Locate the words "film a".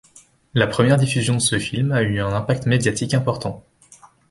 1.59-2.01